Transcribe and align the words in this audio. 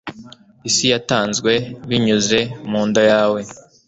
isi 0.69 0.85
yatanzwe 0.93 1.51
binyuze 1.89 2.39
mu 2.69 2.81
nda 2.89 3.01
yawe 3.11 3.41